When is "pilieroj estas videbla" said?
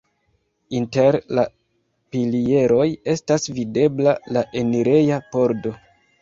2.15-4.15